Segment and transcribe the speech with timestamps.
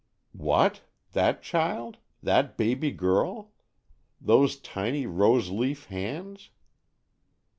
[0.33, 0.81] What?
[1.11, 1.97] That child?
[2.23, 3.51] That baby girl?
[4.19, 6.49] Those tiny, rose leaf hands!